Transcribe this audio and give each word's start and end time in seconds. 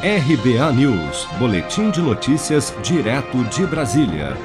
RBA 0.00 0.72
News, 0.74 1.26
Boletim 1.40 1.90
de 1.90 2.00
Notícias, 2.00 2.72
direto 2.84 3.42
de 3.46 3.66
Brasília. 3.66 4.36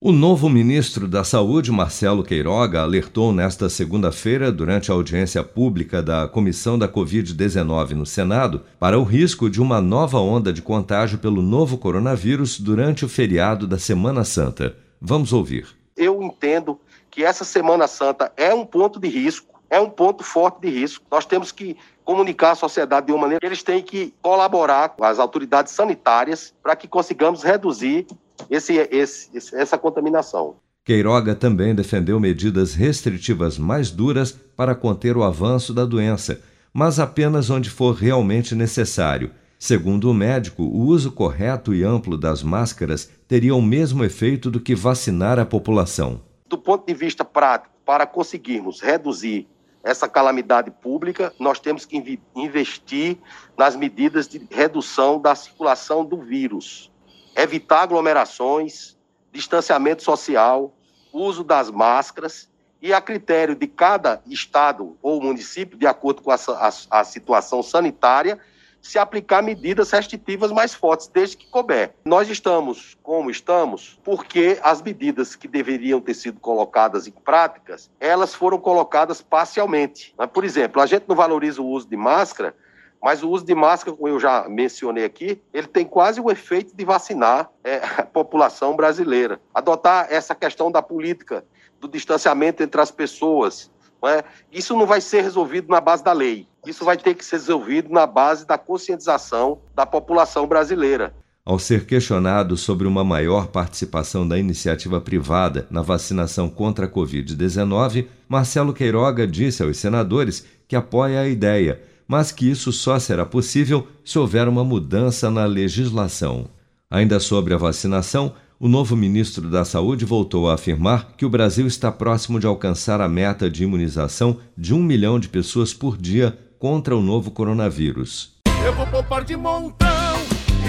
O 0.00 0.10
novo 0.10 0.48
ministro 0.48 1.06
da 1.06 1.22
Saúde, 1.22 1.70
Marcelo 1.70 2.24
Queiroga, 2.24 2.80
alertou 2.80 3.32
nesta 3.32 3.68
segunda-feira, 3.68 4.50
durante 4.50 4.90
a 4.90 4.94
audiência 4.94 5.44
pública 5.44 6.02
da 6.02 6.26
Comissão 6.26 6.76
da 6.76 6.88
Covid-19 6.88 7.92
no 7.92 8.04
Senado, 8.04 8.62
para 8.80 8.98
o 8.98 9.04
risco 9.04 9.48
de 9.48 9.62
uma 9.62 9.80
nova 9.80 10.18
onda 10.18 10.52
de 10.52 10.60
contágio 10.60 11.18
pelo 11.18 11.40
novo 11.40 11.78
coronavírus 11.78 12.58
durante 12.58 13.04
o 13.04 13.08
feriado 13.08 13.68
da 13.68 13.78
Semana 13.78 14.24
Santa. 14.24 14.76
Vamos 15.00 15.32
ouvir. 15.32 15.68
Eu 15.96 16.20
entendo 16.20 16.80
que 17.08 17.22
essa 17.22 17.44
Semana 17.44 17.86
Santa 17.86 18.32
é 18.36 18.52
um 18.52 18.66
ponto 18.66 18.98
de 18.98 19.06
risco 19.06 19.49
é 19.70 19.80
um 19.80 19.88
ponto 19.88 20.24
forte 20.24 20.60
de 20.62 20.68
risco. 20.68 21.04
Nós 21.10 21.24
temos 21.24 21.52
que 21.52 21.76
comunicar 22.04 22.50
à 22.50 22.54
sociedade 22.56 23.06
de 23.06 23.12
uma 23.12 23.22
maneira 23.22 23.40
que 23.40 23.46
eles 23.46 23.62
têm 23.62 23.82
que 23.82 24.12
colaborar 24.20 24.90
com 24.90 25.04
as 25.04 25.18
autoridades 25.18 25.72
sanitárias 25.72 26.52
para 26.60 26.74
que 26.74 26.88
consigamos 26.88 27.44
reduzir 27.44 28.06
esse, 28.50 28.74
esse, 28.90 29.30
essa 29.54 29.78
contaminação. 29.78 30.56
Queiroga 30.84 31.36
também 31.36 31.74
defendeu 31.74 32.18
medidas 32.18 32.74
restritivas 32.74 33.58
mais 33.58 33.90
duras 33.90 34.32
para 34.32 34.74
conter 34.74 35.16
o 35.16 35.22
avanço 35.22 35.72
da 35.72 35.84
doença, 35.84 36.40
mas 36.72 36.98
apenas 36.98 37.48
onde 37.48 37.70
for 37.70 37.94
realmente 37.94 38.54
necessário. 38.54 39.30
Segundo 39.58 40.10
o 40.10 40.14
médico, 40.14 40.62
o 40.62 40.78
uso 40.86 41.12
correto 41.12 41.74
e 41.74 41.84
amplo 41.84 42.16
das 42.16 42.42
máscaras 42.42 43.10
teria 43.28 43.54
o 43.54 43.60
mesmo 43.60 44.02
efeito 44.02 44.50
do 44.50 44.58
que 44.58 44.74
vacinar 44.74 45.38
a 45.38 45.44
população. 45.44 46.22
Do 46.48 46.56
ponto 46.56 46.86
de 46.86 46.94
vista 46.94 47.24
prático, 47.24 47.74
para 47.84 48.06
conseguirmos 48.06 48.80
reduzir 48.80 49.46
essa 49.82 50.08
calamidade 50.08 50.70
pública, 50.70 51.32
nós 51.38 51.58
temos 51.58 51.84
que 51.84 52.20
investir 52.34 53.18
nas 53.56 53.74
medidas 53.74 54.28
de 54.28 54.46
redução 54.50 55.20
da 55.20 55.34
circulação 55.34 56.04
do 56.04 56.18
vírus, 56.18 56.92
evitar 57.34 57.82
aglomerações, 57.82 58.96
distanciamento 59.32 60.02
social, 60.02 60.74
uso 61.12 61.42
das 61.42 61.70
máscaras 61.70 62.50
e 62.82 62.92
a 62.92 63.00
critério 63.00 63.54
de 63.54 63.66
cada 63.66 64.22
estado 64.26 64.96
ou 65.02 65.20
município, 65.20 65.78
de 65.78 65.86
acordo 65.86 66.22
com 66.22 66.30
a, 66.30 66.36
a, 66.36 67.00
a 67.00 67.04
situação 67.04 67.62
sanitária, 67.62 68.38
se 68.80 68.98
aplicar 68.98 69.42
medidas 69.42 69.90
restritivas 69.90 70.50
mais 70.50 70.74
fortes, 70.74 71.06
desde 71.08 71.36
que 71.36 71.46
couber. 71.48 71.94
Nós 72.04 72.28
estamos 72.28 72.96
como 73.02 73.30
estamos 73.30 73.98
porque 74.04 74.58
as 74.62 74.80
medidas 74.80 75.36
que 75.36 75.46
deveriam 75.46 76.00
ter 76.00 76.14
sido 76.14 76.40
colocadas 76.40 77.06
em 77.06 77.12
práticas, 77.12 77.90
elas 78.00 78.34
foram 78.34 78.58
colocadas 78.58 79.20
parcialmente. 79.20 80.14
Por 80.32 80.44
exemplo, 80.44 80.80
a 80.80 80.86
gente 80.86 81.04
não 81.06 81.16
valoriza 81.16 81.60
o 81.60 81.66
uso 81.66 81.88
de 81.88 81.96
máscara, 81.96 82.54
mas 83.02 83.22
o 83.22 83.30
uso 83.30 83.44
de 83.44 83.54
máscara, 83.54 83.96
como 83.96 84.08
eu 84.08 84.20
já 84.20 84.46
mencionei 84.48 85.04
aqui, 85.04 85.40
ele 85.52 85.66
tem 85.66 85.86
quase 85.86 86.20
o 86.20 86.30
efeito 86.30 86.76
de 86.76 86.84
vacinar 86.84 87.50
é, 87.64 87.80
a 87.98 88.02
população 88.02 88.76
brasileira. 88.76 89.40
Adotar 89.54 90.06
essa 90.10 90.34
questão 90.34 90.70
da 90.70 90.82
política, 90.82 91.44
do 91.80 91.88
distanciamento 91.88 92.62
entre 92.62 92.80
as 92.80 92.90
pessoas, 92.90 93.70
é? 94.08 94.24
isso 94.52 94.76
não 94.76 94.86
vai 94.86 95.00
ser 95.00 95.22
resolvido 95.22 95.68
na 95.68 95.80
base 95.80 96.02
da 96.02 96.12
lei. 96.12 96.46
Isso 96.66 96.84
vai 96.84 96.96
ter 96.96 97.14
que 97.14 97.24
ser 97.24 97.36
resolvido 97.36 97.90
na 97.90 98.06
base 98.06 98.46
da 98.46 98.58
conscientização 98.58 99.58
da 99.74 99.86
população 99.86 100.46
brasileira. 100.46 101.14
Ao 101.44 101.58
ser 101.58 101.86
questionado 101.86 102.56
sobre 102.56 102.86
uma 102.86 103.02
maior 103.02 103.46
participação 103.46 104.28
da 104.28 104.38
iniciativa 104.38 105.00
privada 105.00 105.66
na 105.70 105.80
vacinação 105.80 106.48
contra 106.48 106.86
a 106.86 106.88
Covid-19, 106.88 108.06
Marcelo 108.28 108.74
Queiroga 108.74 109.26
disse 109.26 109.62
aos 109.62 109.78
senadores 109.78 110.46
que 110.68 110.76
apoia 110.76 111.20
a 111.20 111.28
ideia, 111.28 111.80
mas 112.06 112.30
que 112.30 112.50
isso 112.50 112.70
só 112.72 112.98
será 112.98 113.24
possível 113.24 113.88
se 114.04 114.18
houver 114.18 114.46
uma 114.48 114.62
mudança 114.62 115.30
na 115.30 115.46
legislação. 115.46 116.46
Ainda 116.90 117.18
sobre 117.18 117.54
a 117.54 117.56
vacinação, 117.56 118.34
o 118.60 118.68
novo 118.68 118.94
ministro 118.94 119.48
da 119.48 119.64
Saúde 119.64 120.04
voltou 120.04 120.50
a 120.50 120.54
afirmar 120.54 121.14
que 121.16 121.24
o 121.24 121.30
Brasil 121.30 121.66
está 121.66 121.90
próximo 121.90 122.38
de 122.38 122.46
alcançar 122.46 123.00
a 123.00 123.08
meta 123.08 123.50
de 123.50 123.64
imunização 123.64 124.36
de 124.54 124.74
um 124.74 124.82
milhão 124.82 125.18
de 125.18 125.30
pessoas 125.30 125.72
por 125.72 125.96
dia 125.96 126.38
contra 126.58 126.94
o 126.94 127.00
novo 127.00 127.30
coronavírus. 127.30 128.34
Eu 128.62 128.74
vou 128.74 128.86
poupar 128.88 129.24
de 129.24 129.34
montão 129.34 129.88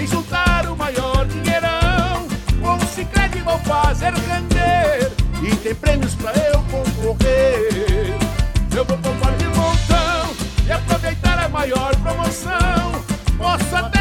e 0.02 0.72
o 0.72 0.76
maior 0.78 1.28
dinheirão. 1.28 2.28
Com 2.62 2.78
o 2.78 2.88
Cicred 2.88 3.42
vou 3.44 3.60
fazer 3.60 4.14
render 4.14 5.12
e 5.44 5.54
tem 5.58 5.76
prêmios 5.76 6.16
pra 6.16 6.32
eu 6.32 6.64
concorrer. 6.72 8.16
Eu 8.74 8.86
vou 8.86 8.98
poupar 9.00 9.36
de 9.36 9.46
montão 9.48 10.34
e 10.66 10.72
aproveitar 10.72 11.40
a 11.40 11.50
maior 11.50 11.94
promoção. 11.98 13.04
Posso 13.38 13.76
até 13.76 14.01